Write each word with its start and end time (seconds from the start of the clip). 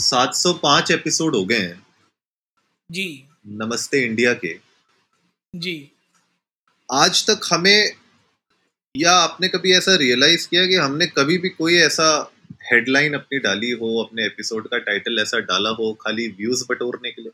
705 0.00 0.90
episode 0.90 1.34
हो 1.34 1.44
गए 1.44 1.58
हैं। 1.58 1.86
जी। 2.90 3.28
नमस्ते 3.46 4.04
इंडिया 4.04 4.34
के। 4.34 4.60
जी। 5.54 5.92
आज 6.92 7.26
तक 7.30 7.40
हमें 7.52 7.92
या 8.96 9.12
आपने 9.12 9.48
कभी 9.48 9.72
ऐसा 9.72 9.96
रियलाइज़ 9.96 10.48
किया 10.48 10.66
कि 10.66 10.74
हमने 10.74 11.06
कभी 11.06 11.38
भी 11.38 11.48
कोई 11.48 11.74
ऐसा 11.74 12.32
हेडलाइन 12.72 13.14
अपनी 13.14 13.38
डाली 13.38 13.70
हो 13.70 14.04
अपने 14.04 14.26
एपिसोड 14.26 14.68
का 14.68 14.78
टाइटल 14.78 15.18
ऐसा 15.18 15.38
डाला 15.38 15.70
हो 15.70 15.94
खाली 15.94 16.28
व्यूज़ 16.28 16.64
बटोरने 16.70 17.10
के 17.10 17.22
लिए? 17.22 17.32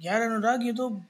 यार 0.00 0.22
अनुराग 0.22 0.66
ये 0.66 0.72
तो 0.72 1.02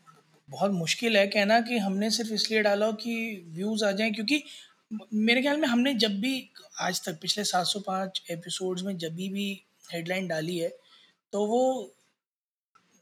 बहुत 0.51 0.71
मुश्किल 0.71 1.17
है। 1.17 1.27
कहना 1.27 1.61
कि 1.61 1.79
हमने 1.79 2.11
सिर्फ़ 2.11 2.33
इसलिए 2.33 2.63
डाला 2.63 2.87
हो 2.87 2.93
कि 2.93 3.45
व्यूज़ 3.49 3.85
आ 3.85 3.93
जाएँ 3.93 4.13
क्योंकि 4.13 4.45
मेरे 4.93 5.43
ख्याल 5.43 5.57
में 5.57 5.67
हमने 5.69 5.93
जब 5.95 6.21
भी 6.21 6.33
आज 6.81 7.01
तक, 7.05 7.19
पिछले 7.23 7.45
705 7.45 8.21
एपिसोड्स 8.31 8.83
में 8.83 8.97
जब 8.99 9.15
भी 9.15 9.53
हेडलाइन 9.93 10.27
डाली 10.29 10.57
है 10.59 10.69
तो 11.33 11.45
वो 11.47 11.63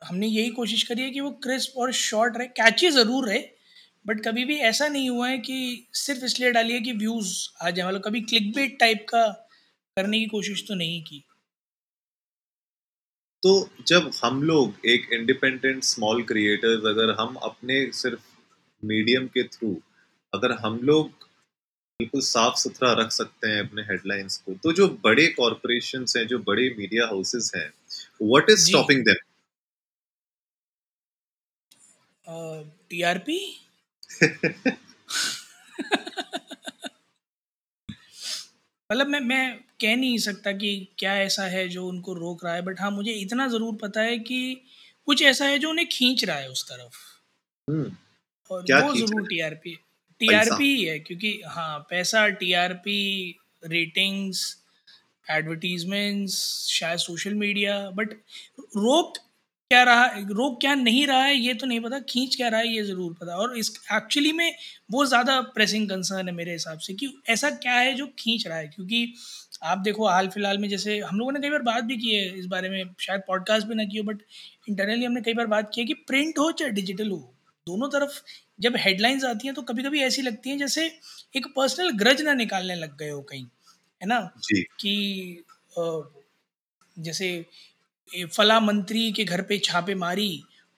हमने 0.03 0.27
यही 0.27 0.51
कोशिश 0.51 0.83
करी 0.83 1.03
है 1.03 1.11
कि 1.11 1.21
वो 1.21 1.31
क्रिस्प 1.45 1.79
और 1.79 1.93
शॉर्ट 1.93 2.37
रहे 2.37 2.47
कैची 2.47 2.91
ज़रूर 2.91 3.29
रहे 3.29 3.43
बट 4.07 4.25
कभी 4.25 4.45
भी 4.45 4.57
ऐसा 4.57 4.89
नहीं 4.89 5.11
हुआ 5.11 5.29
है 5.29 5.39
कि 5.39 5.87
सिर्फ़ 5.95 6.25
इसलिए 6.25 6.51
डाली 6.51 6.73
है 6.73 6.81
कि 6.81 6.93
व्यूज़ 6.93 7.33
आ 7.63 7.71
जाए। 7.71 7.87
मतलब 7.89 8.03
कभी 8.03 8.21
क्लिक 8.21 8.53
बेट 8.55 8.79
टाइप 8.81 9.07
का 9.09 9.27
करने 9.97 10.19
की 10.19 10.27
कोशिश 10.27 10.65
तो 10.69 10.75
नहीं 10.75 11.03
की। 11.03 11.25
तो 13.43 13.71
जब 13.87 14.11
हम 14.25 14.43
लोग 14.43 14.87
एक 14.87 15.13
इंडिपेंडेंट 15.13 15.83
स्मॉल 15.85 16.23
क्रिएटर्स 16.23 16.85
अगर 16.87 17.15
हम 17.21 17.35
अपने 17.43 17.85
सिर्फ़ 17.93 18.23
मीडियम 18.83 19.27
के 19.27 19.43
थ्रू 19.49 19.77
अगर 20.33 20.53
हम 20.53 20.79
लोग 20.83 21.29
बिल्कुल 22.01 22.21
साफ़ 22.21 22.57
सुथरा 22.57 22.93
रख 22.93 23.11
सकते 23.13 23.49
हैं 23.49 23.61
अपने 23.61 23.83
हेडलाइंस 23.83 24.37
को। 24.37 24.55
तो 24.55 24.73
जो 24.73 24.89
बड़े 25.05 25.27
कॉरपोरेशन 25.33 26.05
हैं 26.17 26.27
जो 26.27 26.39
बड़े 26.47 26.69
मीडिया 26.79 27.07
हाउसेस 27.07 27.51
हैं 27.57 27.69
what 28.23 28.51
is 28.51 28.67
stopping 28.67 29.05
them 29.05 29.29
TRP 32.91 33.39
मतलब 38.91 39.07
मैं 39.07 39.21
मैं 39.21 39.45
कह 39.81 39.97
नहीं 39.97 40.17
सकता 40.19 40.53
कि 40.53 40.71
क्या 40.99 41.15
ऐसा 41.19 41.45
है 41.45 41.69
जो 41.69 41.87
उनको 41.87 42.15
रोक 42.15 42.45
रहा 42.45 42.55
है 42.55 42.63
बट 42.63 42.81
हाँ 42.81 42.91
मुझे 42.91 43.13
इतना 43.13 43.47
ज़रूर 43.49 43.75
पता 43.83 44.01
है 44.01 44.19
कि 44.19 44.41
कुछ 45.09 45.23
ऐसा 45.23 45.45
है 45.45 45.59
जो 45.59 45.71
उन्हें 45.71 45.87
खींच 45.89 46.25
रहा 46.25 46.37
है 46.37 46.49
उस 46.51 46.65
तरफ़। 46.65 46.99
हम्म। 47.69 47.93
और 48.51 48.63
क्या 48.63 48.81
वो 48.81 48.95
ज़रूर 48.95 49.27
टीआरपी 49.29 49.77
टीआरपी 50.21 50.75
ही 50.77 50.99
क्योंकि 51.01 51.41
हाँ 51.47 51.79
पैसा 51.91 52.27
टीआरपी 52.29 53.01
रेटिंग्स 53.67 54.45
एडवर्टीजमेंट्स 55.31 56.35
शायद 56.71 56.99
सोशल 56.99 57.35
मीडिया 57.35 57.79
बट 57.91 58.13
रोक 58.59 59.19
क्या 59.71 59.83
रहा 59.83 60.07
रोक 60.31 60.61
क्या 60.61 60.75
नहीं 60.75 61.07
रहा 61.07 61.23
है, 61.25 61.35
ये 61.37 61.53
तो 61.55 61.67
नहीं 61.67 61.81
पता, 61.81 61.99
खींच 62.01 62.35
क्या 62.37 62.49
रहा 62.49 62.61
है, 62.61 62.69
ये 62.69 62.83
ज़रूर 62.83 63.13
पता। 63.21 63.35
और 63.37 63.57
इस 63.59 63.71
एक्चुअली 63.93 64.33
में 64.33 64.55
वो 64.91 65.05
ज़्यादा 65.07 65.41
प्रेसिंग 65.55 65.89
कंसर्न 65.91 66.29
है 66.29 66.35
मेरे 66.35 66.53
हिसाब 66.53 66.79
से 66.79 66.95
कि 66.95 67.13
ऐसा 67.29 67.51
क्या 67.51 67.73
है 67.73 67.95
जो 67.95 68.07
खींच 68.19 68.47
रहा 68.47 68.57
है, 68.59 68.67
क्योंकि 68.69 69.15
आप 69.63 69.79
देखो 69.79 70.09
हाल 70.09 70.29
फ़िलहाल 70.29 70.59
में 70.59 70.69
जैसे 70.69 70.99
हम 70.99 71.19
लोगों 71.19 71.33
ने 71.33 71.41
कई 71.41 71.51
बार 71.51 71.63
बात 71.63 71.85
भी 71.85 71.97
की 71.97 72.15
है 72.15 72.39
इस 72.39 72.47
बारे 72.47 72.69
में, 72.69 72.95
शायद 73.01 73.23
पॉडकास्ट 73.29 73.67
भी 73.67 73.75
ना 73.75 73.85
की 73.85 73.99
हो 73.99 74.05
बट 74.05 74.23
इंटरनली 74.69 75.05
हमने 75.05 75.21
कई 75.21 75.35
बार 75.35 75.47
बात 75.47 75.71
की 75.75 75.81
है 75.81 75.87
कि 75.87 75.95
प्रिंट 75.95 76.39
हो 76.39 76.51
चाहे 76.53 76.71
डिजिटल 76.71 77.11
हो 77.11 77.19
दोनों 77.71 77.89
तरफ़ 77.89 78.21
जब 78.61 78.77
हेडलाइंस 78.77 79.25
आती 79.25 79.47
हैं 79.47 79.55
तो 79.55 79.63
कभी 79.63 79.83
कभी 79.83 80.01
ऐसी 80.03 80.23
लगती 80.23 80.51
हैं 80.51 80.59
जैसे 80.59 80.87
एक 81.37 81.47
पर्सनल 81.57 81.91
ग्रज 81.99 82.23
ना 82.23 82.35
निकालने 82.35 82.75
लग 82.75 82.97
गए 82.99 83.11
हो 83.11 83.23
कहीं 83.23 83.45
है 84.01 84.07
ना? 84.07 84.21
कि 84.81 85.45
जैसे 86.99 87.29
फला 88.37 88.59
मंत्री 88.61 89.13
के 89.13 89.25
घर 89.25 89.43
पे 89.43 89.59
छापे 89.59 89.95
मारी 89.95 90.31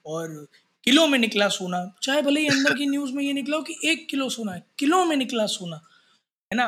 और 0.06 0.46
किलो 0.84 1.06
में 1.06 1.18
निकला 1.18 1.48
सोना 1.48 1.84
चाहे 2.02 2.22
भले 2.22 2.40
ही 2.40 2.48
अंदर 2.48 2.74
की 2.74 2.86
न्यूज़ 2.90 3.12
में 3.12 3.22
ये 3.24 3.32
निकला 3.32 3.56
हो 3.56 3.62
कि 3.62 3.76
एक 3.84 4.06
किलो 4.08 4.28
सोना 4.28 4.52
है 4.52 4.62
किलो 4.78 5.04
में 5.04 5.16
निकला 5.16 5.46
सोना 5.46 5.76
है 6.50 6.56
ना? 6.56 6.66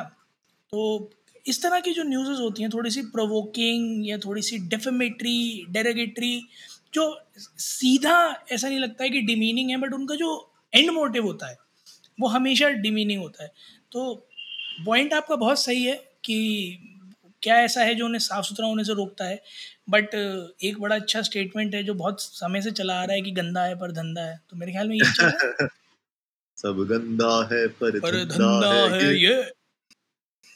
तो 0.73 1.11
इस 1.47 1.62
तरह 1.62 1.81
की 1.81 1.93
जो 1.93 2.03
न्यूज़ 2.03 2.41
होती 2.41 2.62
हैं 2.62 2.71
थोड़ी 2.75 2.91
सी 2.91 3.03
प्रोवोकिंग 3.03 4.09
या 4.09 4.19
थोड़ी 4.19 4.43
सी 4.43 4.59
डेफेमेटरी 4.69 5.67
डेरोगेटरी 5.71 6.35
जो 6.94 7.21
सीधा 7.59 8.44
ऐसा 8.53 8.69
नहीं 8.69 8.78
लगता 8.78 9.05
है 9.05 9.10
कि 9.10 9.21
डिमीनिंग 9.21 9.71
है 9.71 9.77
बट 9.77 9.93
उनका 9.93 10.15
जो 10.15 10.53
एंड 10.75 10.91
मोटिव 10.91 11.25
होता 11.25 11.47
है 11.47 11.59
वो 12.21 12.28
हमेशा 12.28 12.69
डिमीनिंग 12.69 13.22
होता 13.22 13.44
है। 13.44 13.53
तो 13.93 14.28
पॉइंट 14.87 15.15
आपका 15.15 15.37
बहुत 15.37 15.59
सही 15.59 15.84
है 15.84 15.97
कि 16.25 16.38
क्या 17.43 17.56
ऐसा 17.60 17.82
है 17.82 17.94
जो 17.94 18.05
उन्हें 18.05 18.19
साफ़ 18.19 18.47
सुथरा 18.47 18.66
होने 18.66 18.84
से 18.84 18.94
रोकता 18.94 19.25
है 19.25 19.43
बट 19.91 20.15
एक 20.62 20.81
बड़ा 20.81 20.97
अच्छा 20.97 21.22
स्टेटमेंट 21.22 21.75
है 21.75 21.84
जो 21.84 21.94
बहुत 21.94 22.21
समय 22.21 22.62
से 22.62 22.71
चला 22.71 23.00
आ 23.00 23.05
रहा 23.05 23.15
है 23.15 23.22
कि 23.22 23.31
गंदा 23.31 23.65
है 23.65 23.75
पर 23.75 23.93
धंधा 23.93 24.22
है। 24.22 24.41
तो 24.50 24.56
मेरे 24.56 24.72
ख्याल 24.72 24.88
में 24.88 24.97
ये 24.97 25.03
रहा 25.05 25.26
है। 25.26 25.69
सब 26.56 26.87
गंदा 26.91 27.49
है 27.53 27.69
पर, 27.69 28.00
पर 28.00 28.25
धंधा 28.25 28.26
धंधा 28.26 28.97
है। 28.97 29.15
ये 29.15 29.26
ये। 29.26 29.43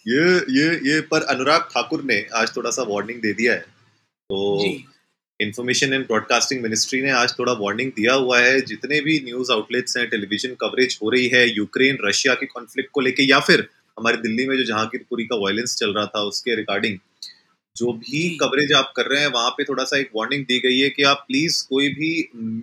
ये 0.08 0.38
ये 0.38 0.94
ये 0.94 1.00
पर 1.00 1.22
अनुराग 1.22 1.62
ठाकुर 1.62 2.04
ने 2.04 2.26
आज 2.34 2.56
थोड़ा 2.56 2.70
सा 2.70 2.82
वार्निंग 2.82 3.20
दे 3.22 3.32
दिया 3.32 3.52
है। 3.52 3.60
तो 3.60 4.58
जी। 4.60 4.84
इंफॉर्मेशन 5.40 5.92
एंड 5.94 6.06
ब्रॉडकास्टिंग 6.06 6.62
मिनिस्ट्री 6.62 7.00
ने 7.02 7.10
आज 7.10 7.34
थोड़ा 7.38 7.52
वार्निंग 7.52 7.90
दिया 7.96 8.14
हुआ 8.14 8.38
है 8.40 8.60
जितने 8.60 9.00
भी 9.00 9.18
न्यूज़ 9.24 9.52
आउटलेट्स 9.52 9.96
हैं 9.96 10.08
टेलीविज़न 10.10 10.54
कवरेज 10.60 10.98
हो 11.02 11.10
रही 11.10 11.28
है 11.28 11.46
यूक्रेन 11.48 11.98
रशिया 12.04 12.34
के 12.34 12.46
कॉन्फ्लिक्ट 12.46 12.90
को 12.92 13.00
लेके 13.00 13.22
या 13.22 13.38
फिर 13.40 13.68
हमारी 13.98 14.16
दिल्ली 14.16 14.46
में 14.48 14.56
जो 14.56 14.64
जहांगीरपुरी 14.64 15.24
का 15.24 15.36
वायलेंस 15.36 15.76
चल 15.76 15.94
रहा 15.94 16.06
था 16.06 16.22
उसके 16.22 16.56
रिगार्डिंग 16.56 16.98
जो 17.76 17.92
भी 17.92 18.22
कवरेज 18.36 18.72
आप 18.72 18.92
कर 18.96 19.06
रहे 19.06 19.20
हैं 19.20 19.28
वहाँ 19.28 19.50
पे 19.50 19.64
थोड़ा 19.64 19.84
सा 19.84 19.98
एक 19.98 20.10
वार्निंग 20.16 20.44
दी 20.44 20.58
गई 20.58 20.78
है 20.78 20.88
कि 20.90 21.02
आप 21.02 21.24
प्लीज़ 21.28 21.62
कोई 21.68 21.88
भी 21.88 22.10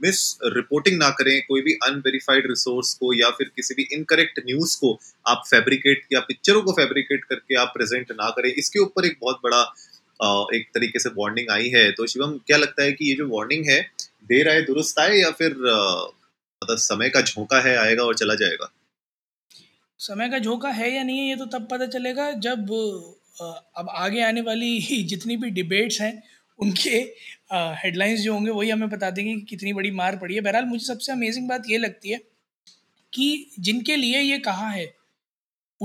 मिस 0.03 0.21
रिपोर्टिंग 0.55 0.97
ना 0.97 1.09
करें 1.19 1.41
कोई 1.47 1.61
भी 1.61 1.73
अनवेरीफाइड 1.83 2.47
रिसोर्स 2.47 2.93
को 2.93 3.13
या 3.13 3.29
फिर 3.29 3.51
किसी 3.55 3.75
भी 3.75 3.87
इनकरेक्ट 3.93 4.39
न्यूज़ 4.45 4.77
को 4.79 4.97
आप 5.27 5.43
फैब्रिकेट 5.49 6.05
या 6.13 6.19
पिक्चरों 6.27 6.61
को 6.61 6.71
फैब्रिकेट 6.71 7.23
करके 7.23 7.55
आप 7.55 7.71
प्रेजेंट 7.75 8.11
ना 8.11 8.29
करें। 8.29 8.51
इसके 8.53 8.79
ऊपर 8.79 9.05
एक 9.05 9.17
बहुत 9.21 9.39
बड़ा 9.43 9.63
एक 10.55 10.69
तरीके 10.75 10.99
से 10.99 11.09
वार्निंग 11.09 11.49
आई 11.51 11.69
है। 11.69 11.91
तो 11.91 12.07
शिवम, 12.07 12.37
क्या 12.47 12.57
लगता 12.57 12.83
है 12.83 12.91
कि 12.91 13.09
ये 13.09 13.15
जो 13.15 13.27
वार्निंग 13.27 13.69
है, 13.69 13.81
देर 14.23 14.49
आए 14.49 14.61
दुरुस्त 14.61 14.99
आए 14.99 15.17
या 15.17 15.31
फिर 15.31 15.51
मतलब 15.51 16.77
समय 16.77 17.09
का 17.09 17.21
झोंका 17.21 17.59
है, 17.61 17.75
आएगा 17.77 18.03
और 18.03 18.15
चला 18.15 18.35
जाएगा? 18.35 18.71
समय 19.99 20.29
का 20.29 20.39
झोंका 20.39 20.69
है 20.69 20.93
या 20.95 21.03
नहीं 21.03 21.19
है, 21.19 21.29
ये 21.29 21.35
तो 21.35 21.45
तब 21.45 21.67
पता 21.71 21.85
चलेगा 21.87 22.31
जब 22.31 22.71
अब 23.41 23.89
आगे 23.89 24.21
आने 24.23 24.41
वाली 24.41 25.03
जितनी 25.03 25.37
भी 25.37 25.49
डिबेट्स 25.49 26.01
हैं, 26.01 26.23
उनके 26.59 26.97
हेडलाइंस 27.81 28.19
जो 28.19 28.33
होंगे, 28.33 28.51
वही 28.51 28.69
हमें 28.69 28.89
बता 28.89 29.09
देंगे 29.09 29.33
कि 29.35 29.41
कितनी 29.41 29.73
बड़ी 29.73 29.91
मार 29.91 30.17
पड़ी 30.17 30.35
है। 30.35 30.41
बहरहाल, 30.41 30.65
मुझे 30.65 30.85
सबसे 30.85 31.11
अमेजिंग 31.11 31.49
बात 31.49 31.63
ये 31.69 31.77
लगती 31.77 32.09
है 32.09 32.19
कि 33.13 33.51
जिनके 33.59 33.95
लिए 33.95 34.19
ये 34.19 34.37
कहा 34.39 34.69
है 34.69 34.85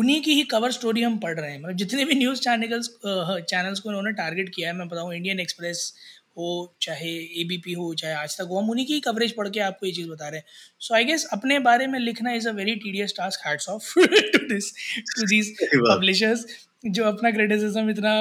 उन्हीं 0.01 0.21
की 0.23 0.35
ही 0.35 0.43
कवर 0.51 0.71
स्टोरी 0.73 1.03
हम 1.03 1.19
पढ़ 1.19 1.39
रहे 1.41 1.51
हैं। 1.51 1.59
मतलब 1.59 1.77
जितने 1.77 2.05
भी 2.05 2.15
न्यूज़ 2.15 2.41
चैनल्स 2.41 2.89
चैनल्स 3.05 3.81
को 3.81 3.89
उन्होंने 3.89 4.13
टारगेट 4.15 4.49
किया 4.55 4.69
है 4.69 4.77
मैं 4.77 4.89
बताऊँ 4.89 5.15
इंडियन 5.15 5.41
एक्सप्रेस 5.41 5.93
हो 6.39 6.49
चाहे 6.83 7.11
एबीपी 7.41 7.73
हो 7.73 7.93
चाहे 7.95 8.15
आज 8.15 8.37
तक 8.39 8.49
हो 8.51 8.59
हम 8.59 8.71
उन्हीं 8.71 8.87
की 8.87 8.95
ही 8.95 9.01
कवरेज 9.01 9.33
पढ़ 9.37 9.49
के 9.49 9.61
आपको 9.61 9.87
ये 9.87 9.93
चीज़ 9.93 10.09
बता 10.09 10.29
रहे 10.29 10.39
हैं। 10.39 10.47
सो 10.81 10.95
आई 10.95 11.05
गेस 11.05 11.25
अपने 11.33 11.59
बारे 11.61 11.87
में 11.87 11.99
लिखना 12.01 12.33
is 12.33 12.49
a 12.49 12.53
very 12.53 12.75
tedious 12.77 13.15
task 13.17 13.47
hats 13.47 13.69
off 13.69 13.93
to 13.99 14.39
this 14.49 14.73
to 15.11 15.27
this 15.27 15.51
publishers 15.75 16.47
जो 16.89 17.05
अपना 17.05 17.31
क्रिटिसिज्म 17.31 17.91
इतना 17.91 18.15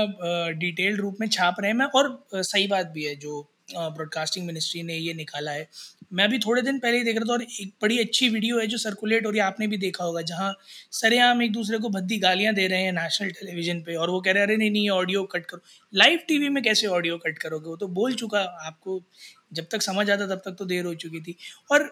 डिटेल्ड 0.59 0.99
रूप 1.01 1.17
में 1.21 1.27
छाप 1.29 1.55
रहे 1.61 1.71
हैं। 1.71 1.77
मैं 1.77 1.85
और 1.87 2.09
अ, 2.33 2.41
सही 2.43 2.67
बात 2.67 2.87
भी 2.87 3.03
है 3.03 3.15
जो 3.17 3.41
ब्रॉडकास्टिंग 3.71 4.45
मिनिस्ट्री 4.45 4.83
ने 4.83 4.95
ये 4.95 5.13
निकाला 5.13 5.51
है। 5.51 5.67
मैं 6.13 6.29
भी 6.29 6.39
थोड़े 6.39 6.61
दिन 6.61 6.79
पहले 6.79 6.97
ही 6.97 7.03
देख 7.03 7.15
रहा 7.15 7.25
था 7.25 7.33
और 7.33 7.41
एक 7.43 7.73
बड़ी 7.81 7.97
अच्छी 7.99 8.29
वीडियो 8.29 8.59
है 8.59 8.65
जो 8.67 8.77
सर्कुलेट 8.79 9.25
हो 9.25 9.31
रही 9.31 9.39
है, 9.39 9.45
आपने 9.45 9.67
भी 9.67 9.77
देखा 9.77 10.03
होगा, 10.03 10.21
जहाँ 10.23 10.53
सरेआम 10.91 11.41
एक 11.43 11.51
दूसरे 11.53 11.77
को 11.77 11.89
भद्दी 11.89 12.17
गालियाँ 12.19 12.53
दे 12.53 12.67
रहे 12.67 12.83
हैं 12.83 12.91
नेशनल 12.93 13.29
टेलीविज़न 13.31 13.81
पे 13.83 13.95
और 13.95 14.09
वो 14.09 14.21
कह 14.21 14.31
रहे 14.31 14.43
अरे 14.43 14.57
नहीं 14.57 14.71
नहीं 14.71 14.89
ऑडियो 14.91 15.23
कट 15.25 15.45
करो। 15.45 15.61
लाइव 15.93 16.19
टीवी 16.27 16.49
में 16.49 16.61
कैसे 16.63 16.87
ऑडियो 16.89 17.17
कट 17.17 17.37
करोगे? 17.37 17.69
वो 17.69 17.75
तो 17.77 17.87
बोल 17.89 18.13
चुका 18.15 18.41
आपको, 18.67 19.01
जब 19.53 19.67
तक 19.71 19.81
समझ 19.81 20.09
आता 20.09 20.27
तब 20.27 20.41
तक 20.45 20.55
तो 20.59 20.65
देर 20.65 20.85
हो 20.85 20.93
चुकी 20.95 21.21
थी। 21.21 21.35
और 21.71 21.89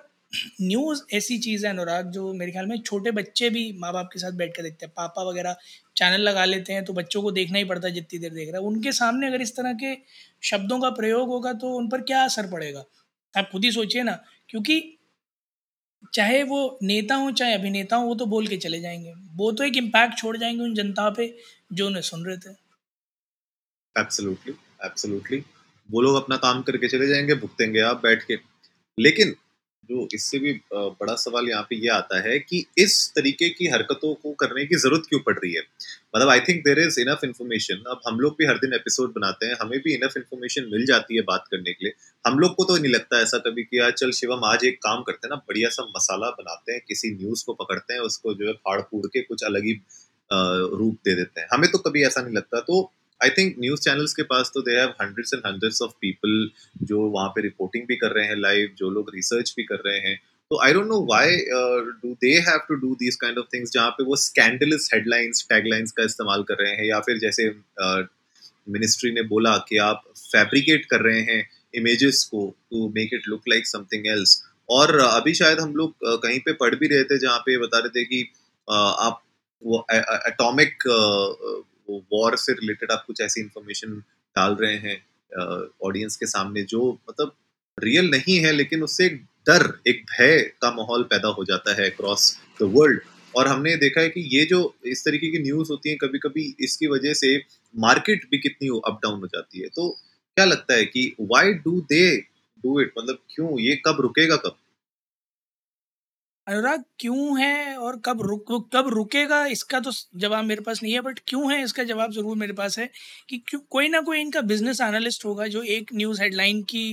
न्यूज़ 0.61 1.01
ऐसी 1.13 1.37
चीज़ 1.37 1.65
है 1.65 1.71
अनुराग 1.71 2.09
जो 2.11 2.31
मेरे 2.33 2.51
ख्याल 2.51 2.65
में 2.65 2.77
छोटे 2.79 3.11
बच्चे 3.11 3.49
भी 3.49 3.71
माँ 3.79 3.91
बाप 3.93 4.09
के 4.13 4.19
साथ 4.19 4.31
बैठ 4.31 4.55
कर 4.57 4.63
देखते 4.63 4.85
हैं। 4.85 4.93
पापा 4.97 5.23
वगैरह 5.23 5.55
चैनल 5.97 6.21
लगा 6.21 6.45
लेते 6.45 6.73
हैं 6.73 6.83
तो 6.85 6.93
बच्चों 6.93 7.21
को 7.21 7.31
देखना 7.31 7.57
ही 7.57 7.63
पड़ता 7.63 7.87
है 7.87 7.93
जितनी 7.93 8.19
देर 8.19 8.33
देख 8.33 8.49
रहा 8.49 8.61
है। 8.61 8.67
उनके 8.67 8.91
सामने 8.91 9.27
अगर 9.27 9.41
इस 9.41 9.55
तरह 9.55 9.73
के 9.73 9.95
शब्दों 10.43 10.79
का 10.79 10.89
प्रयोग 10.89 11.29
होगा 11.29 11.53
तो 11.53 11.73
उन 11.73 11.89
पर 11.89 12.01
क्या 12.01 12.23
असर 12.23 12.51
पड़ेगा? 12.51 12.83
आप 13.33 13.49
खुद 13.51 13.65
ही 13.65 13.71
सोचिए 13.71 14.03
ना, 14.03 14.19
क्योंकि 14.49 14.79
चाहे 16.13 16.43
वो 16.43 16.77
नेता 16.83 17.15
हो, 17.15 17.31
चाहे 17.31 17.53
अभिनेता 17.53 17.95
हो, 17.95 18.07
वो 18.07 18.15
तो 18.15 18.25
बोल 18.25 18.47
के 18.47 18.57
चले 18.57 18.79
जाएँगे। 18.81 19.13
वो 19.35 19.51
तो 19.51 19.63
एक 19.63 19.77
इम्पैक्ट 19.77 20.17
छोड़ 20.17 20.37
जाएँगे 20.37 20.63
उन 20.63 20.73
जनता 20.75 21.09
पे 21.09 21.33
जो 21.73 21.87
उन्हें 21.87 22.01
सुन 22.01 22.25
रहे 22.25 22.37
थे। 22.37 22.51
एब्सोल्युटली 23.95 24.53
एब्सोल्युटली 24.85 25.43
वो 25.89 26.01
लोग 26.01 26.15
अपना 26.15 26.37
काम 26.37 26.61
करके 26.61 26.87
चले 26.87 27.07
जाएँगे, 27.07 27.35
भुगतेंगे 27.35 27.79
आप 27.81 28.01
बैठ 28.03 28.23
के। 28.23 28.37
लेकिन 28.97 29.35
जो 29.89 30.07
इससे 30.13 30.39
भी 30.39 30.51
बड़ा 30.73 31.13
सवाल 31.15 31.49
यहाँ 31.49 31.63
पे 31.69 31.75
ये 31.75 31.87
आता 31.89 32.19
है 32.27 32.37
कि 32.39 32.63
इस 32.77 33.11
तरीके 33.15 33.49
की 33.49 33.67
हरकतों 33.67 34.13
को 34.13 34.31
करने 34.31 34.65
की 34.65 34.75
ज़रूरत 34.75 35.03
क्यों 35.09 35.19
पड़ 35.19 35.33
रही 35.33 35.53
है? 35.53 35.61
मतलब 36.15 36.29
I 36.29 36.39
think 36.39 36.61
there 36.61 36.79
is 36.79 36.99
enough 36.99 37.23
information 37.23 37.83
अब 37.91 38.01
हम 38.07 38.19
लोग 38.19 38.35
भी 38.39 38.45
हर 38.45 38.57
दिन 38.57 38.73
एपिसोड 38.73 39.13
बनाते 39.13 39.45
हैं, 39.45 39.55
हमें 39.61 39.79
भी 39.79 39.93
इनफ 39.93 40.17
इन्फॉर्मेशन 40.17 40.69
मिल 40.71 40.85
जाती 40.85 41.15
है 41.15 41.21
बात 41.21 41.45
करने 41.51 41.73
के 41.73 41.85
लिए। 41.85 41.93
हम 42.27 42.39
लोग 42.39 42.55
को 42.55 42.63
तो 42.63 42.77
नहीं 42.77 42.93
लगता 42.93 43.21
ऐसा 43.21 43.37
कभी 43.37 43.63
कि, 43.63 43.79
यार, 43.79 43.91
चल 43.91 44.11
शिवम, 44.11 44.43
आज 44.45 44.63
एक 44.63 44.77
काम 44.77 45.01
करते 45.01 45.27
हैं 45.27 45.29
ना, 45.29 45.35
बढ़िया 45.35 45.69
सा 45.69 45.83
मसाला 45.97 46.29
बनाते 46.29 46.71
हैं, 46.71 46.81
किसी 46.87 47.11
न्यूज़ 47.15 47.45
को 47.45 47.53
पकड़ते 47.53 47.93
हैं, 47.93 48.01
उसको 48.01 48.33
जो 48.33 48.47
है 48.47 48.53
फाड़ 48.53 48.81
फूड़ 48.81 49.05
के 49.07 49.21
कुछ 49.21 49.43
अलग 49.43 49.65
ही 49.65 49.79
रूप 50.77 50.95
दे 51.05 51.15
देते 51.15 51.41
हैं। 51.41 51.47
हमें 51.53 51.71
तो 51.71 51.77
कभी 51.77 52.03
ऐसा 52.03 52.21
नहीं 52.21 52.35
लगता। 52.35 52.59
तो 52.59 52.91
आई 53.23 53.29
थिंक 53.29 53.55
न्यूज़ 53.59 53.81
चैनल्स 53.81 54.13
के 54.13 54.23
पास 54.23 54.51
तो 54.53 54.61
they 54.61 54.71
have 54.71 54.89
hundreds 55.01 55.33
and 55.33 55.43
hundreds 55.45 55.81
of 55.81 55.91
people 56.01 56.49
जो 56.83 56.99
वहाँ 57.09 57.29
पे 57.29 57.41
रिपोर्टिंग 57.41 57.85
भी 57.87 57.95
कर 57.95 58.11
रहे 58.11 58.25
हैं 58.25 58.35
लाइव 58.35 58.75
जो 58.77 58.89
लोग 58.89 59.11
रिसर्च 59.15 59.53
भी 59.57 59.63
कर 59.63 59.81
रहे 59.85 59.99
हैं। 59.99 60.15
तो 60.51 60.59
I 60.63 60.73
don't 60.73 60.87
know 60.87 60.99
why 61.05 61.37
do 62.03 62.13
they 62.21 62.33
have 62.49 62.59
to 62.67 62.75
do 62.75 62.93
these 62.95 63.15
kind 63.15 63.37
of 63.37 63.47
things 63.53 63.71
जहाँ 63.71 63.89
पे 63.89 64.03
वो 64.03 64.15
स्कैंडलस 64.15 64.89
हेडलाइंस 64.93 65.45
टैगलाइंस 65.49 65.91
का 65.91 66.03
इस्तेमाल 66.03 66.43
कर 66.43 66.63
रहे 66.63 66.75
हैं 66.75 66.85
या 66.85 66.99
फिर 66.99 67.17
जैसे 67.17 67.49
मिनिस्ट्री 68.69 69.09
uh, 69.09 69.15
ने 69.15 69.21
बोला 69.21 69.57
कि 69.69 69.77
आप 69.77 70.03
फैब्रिकेट 70.17 70.85
कर 70.85 71.01
रहे 71.01 71.21
हैं 71.21 71.49
इमेजेस 71.75 72.23
को 72.31 72.55
to 72.71 72.87
make 72.95 73.09
it 73.13 73.27
look 73.27 73.41
like 73.49 73.67
something 73.67 74.07
else 74.07 74.41
और 74.69 74.99
अभी 74.99 75.33
शायद 75.33 75.59
हम 75.59 75.75
लोग 75.75 75.89
uh, 75.89 76.19
कहीं 76.23 76.39
पे 76.39 76.53
पढ़ 76.53 76.75
भी 76.75 76.87
रहे 76.87 77.03
थे 77.03 77.19
जहाँ 77.19 77.39
पे 77.39 77.57
बता 77.57 77.79
रहे 77.79 77.89
थे 77.89 78.05
कि 78.05 78.23
uh, 78.67 78.93
आप 79.07 79.21
वो 79.61 79.85
एटॉमिक 79.91 80.83
वो 81.89 82.03
वॉर 82.13 82.35
से 82.37 82.53
रिलेटेड 82.53 82.91
आप 82.91 83.03
कुछ 83.07 83.21
ऐसी 83.21 83.41
इंफॉर्मेशन 83.41 83.99
डाल 84.35 84.55
रहे 84.61 84.75
हैं 84.77 84.97
ऑडियंस 85.85 86.15
के 86.15 86.25
सामने 86.25 86.63
जो 86.65 86.91
मतलब 87.09 87.33
रियल 87.77 88.09
नहीं 88.09 88.37
है, 88.39 88.51
लेकिन 88.51 88.83
उससे 88.83 89.05
एक 89.05 89.21
डर, 89.47 89.63
एक 89.87 90.03
भय 90.03 90.39
का 90.61 90.71
माहौल 90.71 91.03
पैदा 91.03 91.27
हो 91.29 91.43
जाता 91.45 91.75
है 91.81 91.89
अक्रॉस 91.89 92.35
द 92.61 92.71
वर्ल्ड 92.75 93.01
और 93.35 93.47
हमने 93.47 93.75
देखा 93.75 94.01
है 94.01 94.09
कि 94.09 94.21
ये 94.35 94.45
जो 94.45 94.59
इस 94.85 95.03
तरीके 95.05 95.31
की 95.31 95.39
न्यूज़ 95.43 95.71
होती 95.71 95.89
है 95.89 95.95
कभी 95.95 96.19
कभी 96.19 96.43
इसकी 96.59 96.87
वजह 96.87 97.13
से 97.13 97.35
मार्केट 97.75 98.25
भी 98.31 98.37
कितनी 98.39 98.69
अप 98.87 98.99
डाउन 99.03 99.19
हो 99.19 99.27
जाती 99.27 99.59
है। 99.59 99.67
तो 99.67 99.89
क्या 100.37 100.45
लगता 100.45 100.73
है 100.73 100.85
कि 100.85 101.11
why 101.21 101.53
do 101.65 101.79
they 101.91 102.17
do 102.17 102.79
it 102.81 102.91
मतलब 102.99 103.19
क्यों? 103.35 103.59
ये 103.59 103.75
कब 103.85 104.01
रुकेगा 104.01 104.35
कब? 104.35 104.55
अनुराग 106.47 106.83
क्यों 106.99 107.39
है 107.39 107.75
और 107.77 107.99
कब 108.05 108.21
रुक 108.21 108.51
कब 108.73 108.87
रुकेगा 108.89 109.45
इसका 109.47 109.79
तो 109.79 109.91
जवाब 110.17 110.45
मेरे 110.45 110.61
पास 110.61 110.81
नहीं 110.83 110.93
है 110.93 111.01
बट 111.01 111.19
क्यों 111.27 111.51
है 111.51 111.61
इसका 111.63 111.83
जवाब 111.85 112.11
ज़रूर 112.11 112.37
मेरे 112.37 112.53
पास 112.53 112.77
है 112.79 112.89
कि 113.29 113.37
क्यों 113.47 113.59
कोई 113.69 113.87
ना 113.87 114.01
कोई 114.01 114.19
इनका 114.19 114.41
बिज़नेस 114.43 114.81
एनालिस्ट 114.81 115.25
होगा 115.25 115.47
जो 115.47 115.63
एक 115.71 115.93
न्यूज़ 115.93 116.21
हेडलाइन 116.21 116.61
की 116.65 116.83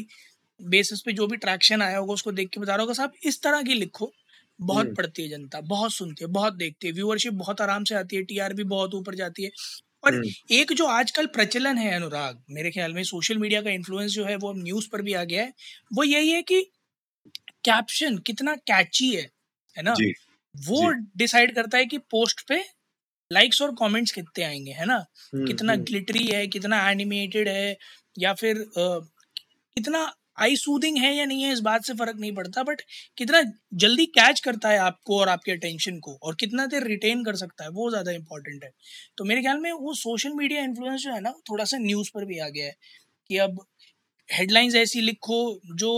बेसिस 0.61 1.01
पे 1.01 1.13
जो 1.13 1.27
भी 1.27 1.37
ट्रैक्शन 1.37 1.83
आया 1.83 1.99
होगा 1.99 2.13
उसको 2.13 2.33
देख 2.33 2.49
के 2.49 2.61
बता 2.61 2.73
रहा 2.73 2.83
होगा 2.83 2.95
साहब 2.95 3.13
इस 3.25 3.41
तरह 3.43 3.63
की 3.63 3.75
लिखो 3.75 4.13
बहुत 4.61 4.85
हम्म। 4.85 4.95
पढ़ती 4.95 5.23
है 5.23 5.29
जनता 5.29 5.61
बहुत 5.67 5.93
सुनती 5.93 6.25
है 6.25 6.31
बहुत 6.33 6.55
देखती 6.55 6.87
है 6.87 6.93
व्यूअरशिप 6.93 7.33
बहुत 7.35 7.61
आराम 7.61 7.85
से 7.85 7.95
आती 7.95 8.17
है 8.17 8.23
टीआरपी 8.25 8.65
बहुत 8.67 8.95
ऊपर 8.95 9.15
जाती 9.15 9.45
है 9.45 9.51
और 10.05 10.15
हम्म। 10.15 10.31
एक 10.53 10.73
जो 10.73 10.87
आजकल 10.89 11.27
प्रचलन 11.35 11.79
है 11.79 11.95
अनुराग 11.95 12.43
मेरे 12.51 12.71
ख्याल 12.71 12.95
में 12.95 13.03
सोशल 13.05 13.39
मीडिया 13.39 13.63
का 13.63 13.71
इन्फ्लुएंस 13.73 14.11
जो 14.13 14.25
है 14.25 14.37
वो 14.39 14.53
न्यूज़ 14.55 14.89
पर 14.91 15.03
भी 15.03 15.15
आ 15.15 15.25
गया 15.25 15.43
है 15.43 15.53
वो 15.91 16.05
यही 16.05 16.31
है 16.31 16.43
कि 16.43 16.61
कैप्शन 17.65 18.19
कितना 18.21 18.55
कैची 18.65 19.11
है 19.11 19.31
है 19.77 19.83
ना? 19.83 19.95
जी, 19.95 20.13
वो 20.55 20.91
डिसाइड 21.17 21.55
करता 21.55 21.79
है 21.79 21.87
कि 21.87 21.99
पोस्ट 21.99 22.47
पे 22.49 22.63
लाइक्स 23.31 23.63
और 23.63 23.75
कमेंट्स 23.75 24.13
कितने 24.13 24.45
आएँगे 24.45 24.73
है 24.73 24.87
ना? 24.87 24.97
हम्म, 25.35 25.47
कितना 25.47 25.77
ग्लिटरी 25.77 26.25
हम्म। 26.25 26.37
है 26.37 26.47
कितना 26.47 26.91
एनिमेटेड 26.91 27.49
है 27.49 27.77
या 28.19 28.35
फिर 28.35 28.61
आ, 28.79 28.99
कितना 29.77 30.13
आई 30.39 30.57
सूदिंग 30.57 30.97
है 30.99 31.15
या 31.17 31.25
नहीं 31.25 31.43
है 31.43 31.53
इस 31.53 31.61
बात 31.61 31.85
से 31.85 31.95
फ़र्क 31.95 32.17
नहीं 32.21 32.33
पड़ता 32.35 32.63
बट 32.63 32.81
कितना 33.19 33.43
जल्दी 33.75 34.07
कैच 34.07 34.41
करता 34.41 34.69
है 34.69 34.79
आपको 34.79 35.19
और 35.21 35.29
आपके 35.29 35.53
अटेंशन 35.53 35.99
को 35.99 36.15
और 36.23 36.35
कितना 36.35 36.67
देर 36.67 36.85
रिटेन 36.85 37.25
कर 37.25 37.37
सकता 37.37 37.65
है 37.65 37.71
वो 37.71 37.91
ज़्यादा 37.91 38.13
इंपॉर्टेंट 38.13 38.65
है। 38.65 38.71
तो 39.19 39.25
मेरे 39.25 39.43
ख्याल 39.43 39.59
में 39.59 39.71
वो 39.73 39.95
सोशल 39.95 40.33
मीडिया 40.33 40.63
इन्फ्लुएंस 40.63 41.01
जो 41.01 41.13
है 41.13 41.21
ना 41.21 41.31
थोड़ा 41.51 41.65
सा 41.65 41.79
न्यूज़ 41.79 42.11
पर 42.15 42.25
भी 42.25 42.39
आ 42.39 42.49
गया 42.49 42.67
है 42.67 42.75
कि 43.31 43.39
अब 43.39 43.65
हेडलाइंस 44.29 44.75
ऐसी 44.75 45.01
लिखो 45.01 45.39
जो 45.75 45.93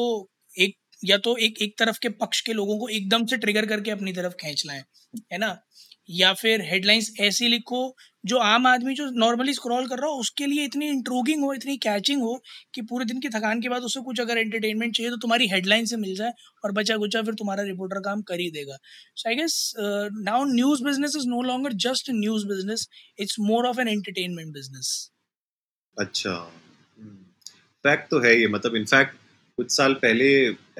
एक 0.58 0.76
या 1.02 1.16
तो 1.18 1.36
एक 1.38 1.62
एक 1.62 1.78
तरफ़ 1.78 1.98
के 2.02 2.08
पक्ष 2.16 2.40
के 2.40 2.52
लोगों 2.52 2.78
को 2.78 2.88
एकदम 2.90 3.26
से 3.26 3.36
ट्रिगर 3.36 3.66
करके 3.66 3.90
अपनी 3.90 4.12
तरफ़ 4.12 4.34
खींच 4.40 4.62
लाएँ 4.66 4.82
है 5.32 5.38
ना? 5.38 5.56
या 6.10 6.32
फिर 6.34 6.62
हेडलाइंस 6.62 7.10
ऐसी 7.20 7.48
लिखो 7.48 7.78
जो 8.24 8.38
आम 8.38 8.66
आदमी 8.66 8.94
जो 8.94 9.04
नॉर्मली 9.12 9.52
स्क्रॉल 9.54 9.86
कर 9.88 9.98
रहा 9.98 10.10
हो, 10.10 10.20
उसके 10.20 10.46
लिए 10.46 10.64
इतनी 10.64 10.88
इंट्रोगिंग 10.88 11.42
हो, 11.44 11.52
इतनी 11.54 11.76
कैचिंग 11.78 12.22
हो 12.22 12.34
कि 12.74 12.82
पूरे 12.82 13.04
दिन 13.04 13.20
की 13.20 13.28
थकान 13.28 13.60
के 13.60 13.68
बाद 13.68 13.82
उसे 13.82 14.00
कुछ 14.00 14.20
अगर 14.20 14.38
एंटरटेनमेंट 14.38 14.94
चाहिए 14.96 15.10
तो 15.10 15.16
तुम्हारी 15.16 15.48
हेडलाइन 15.48 15.84
से 15.86 15.96
मिल 15.96 16.14
जाए 16.16 16.32
और 16.64 16.72
बचा 16.72 16.96
गुचा 16.96 17.22
फिर 17.22 17.34
तुम्हारा 17.34 17.62
रिपोर्टर 17.64 18.00
काम 18.00 18.22
कर 18.22 18.40
ही 18.40 18.50
देगा। 18.50 18.76
So 19.16 19.28
I 19.28 19.36
guess 19.36 19.72
now 19.78 20.44
news 20.44 20.84
business 20.84 21.16
is 21.16 21.28
no 21.28 21.42
longer 21.42 21.72
just 21.86 22.10
news 22.12 22.46
business 22.46 22.88
it's 23.18 23.36
more 23.40 23.66
of 23.66 23.80
an 23.80 23.88
entertainment 23.88 24.52
business 24.54 25.10
अच्छा। 25.96 26.38
Fact 27.84 28.02
hmm. 28.02 28.08
तो 28.10 28.26
है 28.26 28.40
ये 28.40 28.48
मतलब 28.48 28.76
इनफैक्ट 28.76 29.14
कुछ 29.58 29.70
साल 29.70 29.94
पहले 29.94 30.26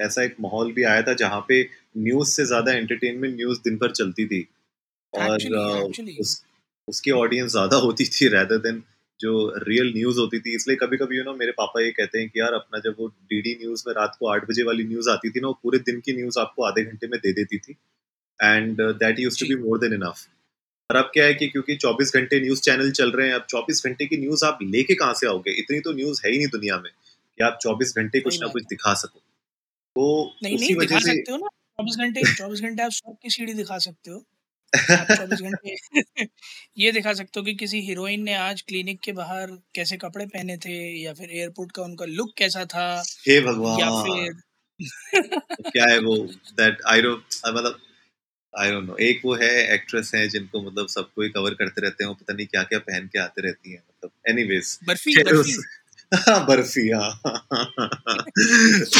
ऐसा 0.05 0.23
एक 0.23 0.35
माहौल 0.41 0.71
भी 0.73 0.83
आया 0.83 1.01
था 1.01 1.13
जहाँ 1.13 1.39
पे 1.47 1.61
न्यूज़ 1.97 2.29
से 2.29 2.45
ज़्यादा 2.45 2.73
एंटरटेनमेंट 2.73 3.35
न्यूज़ 3.35 3.59
दिन 3.59 3.77
भर 3.77 3.91
चलती 3.91 4.25
थी। 4.25 4.47
और 5.13 5.39
actually, 5.39 5.63
actually. 5.79 6.19
उस, 6.21 6.43
उसकी 6.87 7.11
ऑडियंस 7.11 7.51
ज़्यादा 7.51 7.77
होती 7.77 8.05
थी 8.05 8.27
रेदर 8.27 8.57
देन 8.57 8.83
जो 9.19 9.31
रियल 9.67 9.91
न्यूज़ 9.95 10.19
होती 10.19 10.39
थी। 10.39 10.55
इसलिए 10.55 10.77
कभी 10.77 10.97
कभी 10.97 11.17
यू 11.17 11.23
नो 11.23 11.33
मेरे 11.35 11.51
पापा 11.51 11.81
ये 11.81 11.91
कहते 11.91 12.19
हैं 12.19 12.29
कि 12.29 12.39
यार 12.39 12.53
अपना 12.53 12.79
जब 12.79 12.95
वो 12.99 13.07
डीडी 13.07 13.55
न्यूज़ 13.61 13.83
में 13.87 13.93
रात 13.93 14.15
को 14.19 14.27
आठ 14.27 14.49
बजे 14.49 14.63
वाली 14.63 14.83
न्यूज़ 14.83 15.09
आती 15.09 15.29
थी 15.29 15.39
ना 15.39 15.47
वो 15.47 15.59
पूरे 15.63 15.79
दिन 15.79 15.99
की 15.99 16.13
न्यूज़ 16.13 16.39
आपको 16.39 16.63
आधे 16.63 16.83
घंटे 16.83 17.07
में 17.07 17.19
दे 17.23 17.33
देती 17.33 17.57
थी। 17.57 17.77
And 18.39 18.81
that 18.81 19.19
used 19.19 19.39
to 19.39 19.47
be 19.47 19.55
more 19.63 19.79
than 19.79 19.93
enough 19.93 20.25
और 20.89 20.95
अब 20.95 21.09
क्या 21.13 21.25
है 21.25 21.33
कि 21.33 21.47
क्योंकि 21.47 21.75
24 21.75 22.13
घंटे 22.15 22.39
न्यूज़ 22.39 22.61
चैनल 22.61 22.91
चल 22.91 23.11
रहे 23.11 23.27
हैं 23.27 23.35
अब 23.35 23.45
24 23.49 23.85
घंटे 23.85 24.05
की 24.05 24.17
न्यूज़ 24.17 24.45
आप 24.45 24.59
लेके 24.63 24.95
कहाँ 24.95 25.13
से 25.13 25.27
आओगे? 25.27 25.51
इतनी 25.59 25.79
तो 25.79 25.93
न्यूज़ 25.93 26.21
है 26.25 26.31
ही 26.31 26.37
नहीं 26.37 26.47
दुनिया 26.47 26.77
में। 26.77 26.89
कि 27.37 27.43
आप 27.43 27.57
24 27.61 27.93
घंटे 27.97 28.19
कुछ 28.19 28.41
ना 28.41 28.47
कुछ 28.47 28.63
दिखा 28.63 28.93
सको। 28.93 29.19
तो 29.95 30.05
नहीं 30.43 30.57
नहीं 30.57 30.75
दिखा 30.75 30.99
सकते 30.99 31.31
हो 31.31 31.37
ना। 31.37 31.47
24 31.79 31.95
घंटे 31.97 32.23
24 32.33 32.61
घंटे 32.61 32.83
आप 32.83 32.91
शौक 32.91 33.17
की 33.21 33.29
सीढ़ी 33.29 33.53
दिखा 33.53 33.77
सकते 33.77 34.11
हो। 34.11 34.23
चौबीस 34.73 35.41
घंटे 35.41 35.75
ये 36.77 36.91
दिखा 36.91 37.13
सकते 37.13 37.39
हो 37.39 37.43
कि 37.45 37.53
किसी 37.55 37.81
हीरोइन 37.81 38.23
ने 38.23 38.33
आज 38.35 38.61
क्लिनिक 38.61 38.99
के 39.01 39.11
बाहर 39.11 39.51
कैसे 39.75 39.97
कपड़े 39.97 40.25
पहने 40.25 40.57
थे 40.57 40.77
या 41.03 41.13
फिर 41.13 41.31
एयरपोर्ट 41.31 41.71
का 41.71 41.83
उनका 41.83 42.05
लुक 42.05 42.33
कैसा 42.37 42.65
था 42.65 42.87
हे 43.27 43.39
भगवान! 43.41 43.79
या 43.79 43.89
फिर 43.91 44.41
क्या 45.61 45.85
है 45.91 45.99
वो 45.99 46.15
दैट 46.53 46.81
आई 46.87 47.01
डोंट 47.01 47.35
मतलब 47.47 47.79
आई 48.53 48.71
डोंट 48.71 48.85
नो 48.85 48.95
एक 49.01 49.21
वो 49.25 49.33
है 49.35 49.49
एक्ट्रेस 49.73 50.11
है 50.15 50.27
जिनको 50.27 50.61
मतलब 50.61 50.87
सबको 50.87 51.21
ही 51.21 51.29
कवर 51.29 51.53
करते 51.53 51.81
रहते 51.81 52.03
हैं 52.03 52.09
वो 52.09 52.15
पता 52.15 52.33
नहीं 52.33 52.47
क्या 52.47 52.63
क्या 52.63 52.79
पहन 52.79 53.07
के 53.07 53.19
आते 53.19 53.41
रहती 53.41 53.71
हैं 53.71 53.79
मतलब 53.79 54.11
एनीवेज 54.29 54.77
बर्फ़ी 54.83 55.15
बर्फ़ी। 55.23 55.55
बर्फ़ी 56.47 56.87
हाँ 56.89 57.09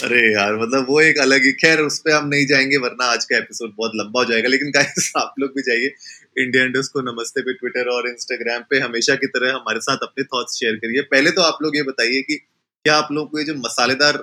अरे 0.03 0.21
यार 0.33 0.55
मतलब 0.55 0.85
वो 0.89 0.99
एक 1.01 1.17
अलग 1.19 1.43
ही 1.45 1.51
खैर, 1.53 1.79
उस 1.79 1.99
पर 1.99 2.11
हम 2.11 2.27
नहीं 2.27 2.45
जाएँगे, 2.47 2.77
वरना 2.77 3.05
आज 3.11 3.25
का 3.25 3.37
एपिसोड 3.37 3.71
बहुत 3.77 3.91
लंबा 3.95 4.19
हो 4.19 4.25
जाएगा। 4.31 4.49
लेकिन 4.49 4.71
आप 5.17 5.35
लोग 5.39 5.51
भी 5.55 5.61
जाइए। 5.61 5.93
इंडियन 6.37 6.71
डोस 6.71 6.87
को 6.89 7.01
नमस्ते 7.01 7.41
पे 7.41 7.53
ट्विटर 7.53 7.89
और 7.89 8.09
इंस्टाग्राम 8.09 8.63
पे। 8.69 8.79
हमेशा 8.79 9.15
की 9.15 9.27
तरह 9.27 9.53
हमारे 9.55 9.79
साथ 9.79 10.03
अपने 10.03 10.23
थॉट्स 10.25 10.59
शेयर 10.59 10.75
करिए। 10.75 11.01
पहले 11.13 11.31
तो 11.31 11.41
आप 11.41 11.57
लोग 11.63 11.75
ये 11.77 11.83
बताइए 11.83 12.21
कि 12.21 12.35
क्या 12.35 12.95
आप 12.95 13.11
लोग 13.11 13.31
को 13.31 13.39
ये 13.39 13.45
जो 13.45 13.55
मसालेदार 13.57 14.17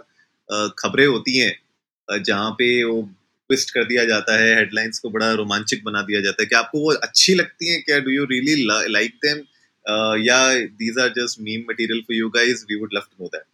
खबरें 0.78 1.06
होती 1.06 1.38
हैं 1.38 2.22
जहाँ 2.22 2.50
पे 2.58 2.68
वो 2.84 3.00
ट्विस्ट 3.50 3.70
कर 3.74 3.84
दिया 3.84 4.04
जाता 4.04 4.36
है 4.38 4.54
हेडलाइंस 4.56 4.98
को 4.98 5.10
बड़ा 5.10 5.30
रोमांचक 5.34 5.82
बना 5.84 6.02
दिया 6.02 6.20
जाता 6.20 6.42
है, 6.42 6.46
क्या 6.46 6.58
आपको 6.58 6.78
वो 6.80 6.92
अच्छी 6.94 7.34
लगती 7.34 7.72
है? 7.72 7.80
क्या 7.80 7.98
do 8.00 8.10
you 8.10 8.24
really 8.30 8.54
like 8.92 9.14
them 9.24 9.42
या 10.20 10.38
these 10.82 10.98
are 10.98 11.08
just 11.18 11.40
meme 11.40 11.64
material 11.70 12.00
for 12.02 12.16
you 12.16 12.28
guys 12.30 12.64
we 12.70 12.80
would 12.80 12.94
love 12.94 13.08
to 13.10 13.22
know 13.22 13.28
that 13.28 13.44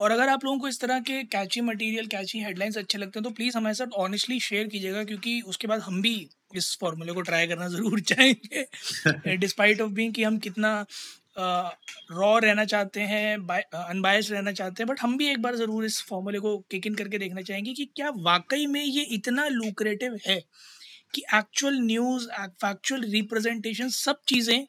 और 0.00 0.10
अगर 0.10 0.28
आप 0.28 0.44
लोगों 0.44 0.58
को 0.58 0.68
इस 0.68 0.80
तरह 0.80 1.00
के 1.00 1.22
कैची 1.24 1.60
मटेरियल 1.60 2.06
कैची 2.06 2.40
हेडलाइंस 2.40 2.76
अच्छे 2.78 2.98
लगते 2.98 3.18
हैं 3.18 3.24
तो 3.24 3.30
प्लीज़ 3.30 3.56
हमारे 3.56 3.74
साथ 3.74 3.92
ऑनेस्टली 3.98 4.38
शेयर 4.40 4.66
कीजिएगा 4.68 5.04
क्योंकि 5.04 5.40
उसके 5.46 5.66
बाद 5.66 5.80
हम 5.80 6.00
भी 6.02 6.14
इस 6.56 6.76
फॉर्मूले 6.80 7.12
को 7.12 7.20
ट्राई 7.20 7.46
करना 7.46 7.68
ज़रूर 7.68 8.00
चाहेंगे। 8.10 9.36
डिस्पाइट 9.36 9.80
ऑफ़ 9.80 9.92
बीइंग 9.92 10.14
कि 10.14 10.24
हम 10.24 10.38
कितना 10.38 10.74
रॉ 11.38 12.38
रहना 12.38 12.64
चाहते 12.64 13.00
हैं 13.02 13.36
अनबायस 13.76 14.30
रहना 14.30 14.52
चाहते 14.52 14.82
हैं 14.82 14.88
बट 14.88 15.00
हम 15.00 15.16
भी 15.18 15.28
एक 15.28 15.42
बार 15.42 15.56
ज़रूर 15.56 15.84
इस 15.84 16.00
फॉर्मूले 16.02 16.38
को 16.40 16.56
किक 16.70 16.86
इन 16.86 16.94
करके 16.94 17.18
देखना 17.18 17.42
चाहेंगे 17.42 17.72
कि 17.72 17.84
क्या 17.96 18.10
वाकई 18.22 18.66
में 18.66 18.82
ये 18.84 19.02
इतना 19.14 19.46
लुक्रेटिव 19.48 20.18
है? 20.26 20.42
कि 21.14 21.22
एक्चुअल 21.34 21.78
न्यूज़ 21.82 22.28
फैक्चुअल 22.40 23.10
रिप्रेजेंटेशन 23.10 23.88
सब 23.96 24.20
चीज़ें 24.28 24.66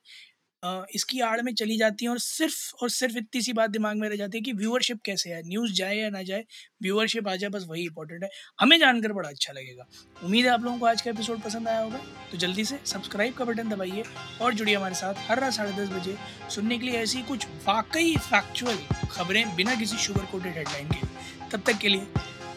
इसकी 0.96 1.20
आड़ 1.22 1.42
में 1.42 1.54
चली 1.54 1.78
जाती 1.78 2.06
हैं 2.06 2.12
और 2.12 2.20
सिर्फ़ 2.20 2.56
और 2.82 2.90
सिर्फ़ 2.90 3.18
इतनी 3.18 3.42
सी 3.42 3.54
बात 3.54 3.70
दिमाग 3.70 3.98
में 3.98 4.08
रह 4.10 4.16
जाती 4.16 4.38
है 4.38 4.42
कि 4.42 4.54
व्यूअरशिप 4.54 5.02
कैसे 5.06 5.30
है। 5.30 5.42
न्यूज़ 5.48 5.74
जाए 5.74 5.98
या 5.98 6.10
ना 6.10 6.22
जाए 6.24 6.44
व्यूअरशिप 6.82 7.28
आ 7.28 7.36
जाए 7.36 7.50
बस 7.50 7.66
वही 7.70 7.84
इंपॉर्टेंट 7.84 8.24
है। 8.24 8.30
हमें 8.60 8.78
जानकर 8.80 9.14
बड़ा 9.14 9.30
अच्छा 9.30 9.54
लगेगा। 9.54 9.86
उम्मीद 10.24 10.46
है 10.46 10.52
आप 10.52 10.64
लोगों 10.64 10.78
को 10.80 10.86
आज 10.86 11.02
का 11.02 11.10
एपिसोड 11.12 11.42
पसंद 11.42 11.68
आया 11.68 11.80
होगा। 11.80 11.98
तो 12.32 12.38
जल्दी 12.38 12.66
से 12.66 12.80
सब्सक्राइब 12.86 13.34
का 13.34 13.46
बटन 13.46 13.70
दबाइए 13.70 14.04
और 14.42 14.54
जुड़िए 14.54 14.76
हमारे 14.76 14.96
साथ 14.96 15.30
हर 15.30 15.40
रात 15.40 15.54
साढ़े 15.54 15.72
दस 15.74 15.90
बजे 15.90 16.18
सुनने 16.56 16.78
के 16.78 16.86
लिए 16.86 16.96
ऐसी 17.02 17.22
कुछ 17.24 17.46
वाकई 17.68 18.16
फैक्चुअल 18.22 18.78
खबरें 19.12 19.56
बिना 19.56 19.76
किसी 19.76 19.98
शुगर 19.98 20.26
कोटेड 20.26 20.58
हेडलाइन 20.58 20.90
के। 20.90 21.50
तब 21.52 21.64
तक 21.68 21.78
के 21.78 21.90
लिए 21.90 22.08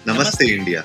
नमस्ते। 0.09 0.53
इंडिया। 0.55 0.85